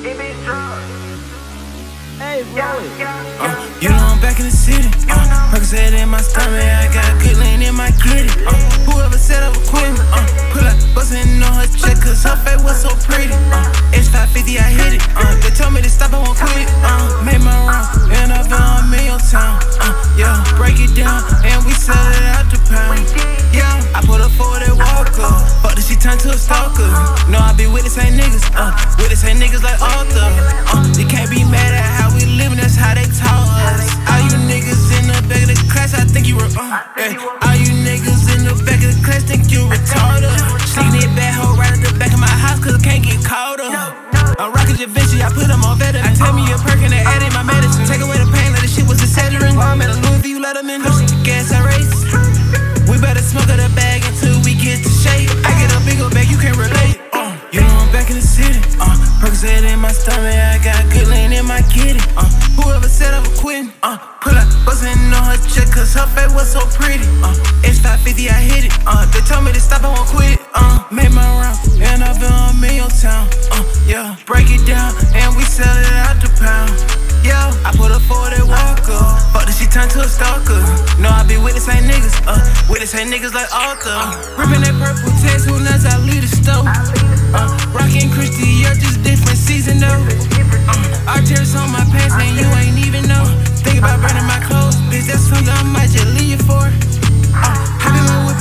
[0.00, 0.16] Hey,
[2.56, 4.88] uh, you know I'm back in the city.
[5.10, 8.32] Uh, Percocet in my stomach, I got good lean in my kitty.
[8.48, 8.56] Uh,
[8.88, 10.00] whoever set up a quitting?
[10.00, 10.24] uh,
[10.56, 13.29] pull up, bustin' on her check, cause her face was so pretty.
[27.30, 30.28] No, I be with the same niggas, uh, with the same niggas like Arthur.
[30.74, 33.86] Uh, you can't be mad at how we living, that's how they taught us.
[34.10, 37.46] All you niggas in the back of the class, I think you were, uh, yeah.
[37.46, 40.34] All you niggas in the back of the class think you retarded.
[40.66, 43.22] Sneaking it back, hoe right at the back of my house, cause I can't get
[43.22, 43.94] caught up.
[44.40, 46.00] I'm rockin' Javinci, I put them on better.
[46.02, 47.84] I tell me a perk and I add in my medicine.
[47.86, 49.52] Take away the pain, like the shit was a Cetera.
[49.52, 50.80] I'm at a Louis V, let them in.
[50.80, 51.92] Pushing the gas, I race.
[52.88, 53.59] We better smoke out
[59.20, 62.00] Percocet in my stomach, I got good lean in my kitty.
[62.16, 62.24] Uh,
[62.56, 66.32] whoever said I was quitting, uh, pull up, bustin' on her check, cause her face
[66.32, 67.04] was so pretty.
[67.20, 68.72] Uh, X550, I hit it.
[68.88, 70.40] Uh, they told me to stop, I won't quit.
[70.56, 73.28] Uh, made my round, and I've been on million town.
[73.52, 76.72] Uh, yeah, break it down, and we sell it out the pound.
[77.20, 79.04] Yeah, I put her forward that walker.
[79.36, 80.64] Fuck that she turned to a stalker.
[80.96, 82.40] No, I be with the same niggas, uh,
[82.72, 83.92] with the same niggas like Arthur.
[83.92, 86.49] Uh, ripping that purple text, who knows I leave the store.
[95.60, 96.72] I might just leave for
[98.08, 98.40] my whip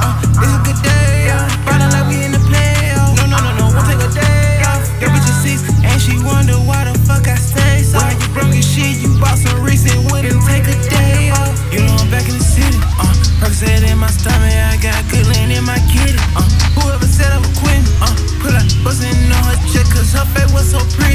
[0.00, 0.16] oh.
[0.40, 1.28] it's a good day
[2.08, 2.40] we in the.
[3.20, 4.88] No, no, no, no, take a day off.
[5.04, 7.92] Bitch is and she wonder why the fuck I so.
[7.92, 8.16] Why
[8.56, 9.04] you shit?
[9.04, 9.60] You bought some
[10.08, 11.52] wouldn't take a day off.
[11.68, 12.80] You back in the city.
[12.96, 13.12] Uh.
[13.84, 15.76] In my stomach, I got good in my
[16.40, 16.48] uh.
[16.72, 18.16] whoever said I was quitting, uh.
[18.40, 18.64] pull up,
[19.28, 19.60] on her
[19.92, 21.07] her was so pretty.